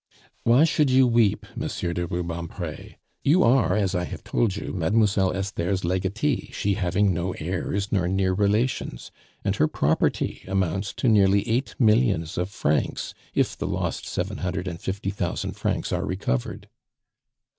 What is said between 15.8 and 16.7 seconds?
are recovered."